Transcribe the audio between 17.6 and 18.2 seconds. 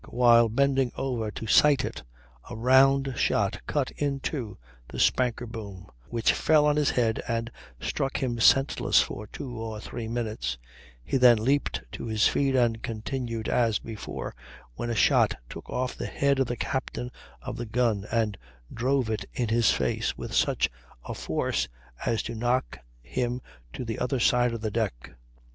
gun